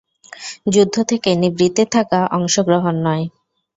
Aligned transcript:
যুদ্ধ 0.73 0.95
থেকে 1.09 1.29
নিবৃত্ত 1.41 1.79
থাকা, 1.95 2.19
অংশগ্রহণ 2.37 2.95
নয়। 3.05 3.25